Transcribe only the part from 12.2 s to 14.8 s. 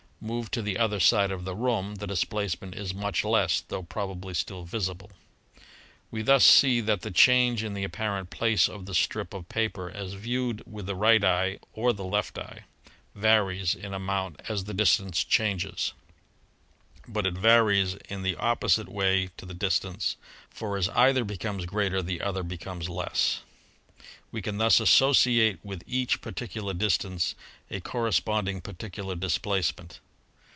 eye, varies in amount as the